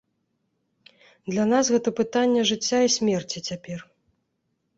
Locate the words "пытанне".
1.99-2.41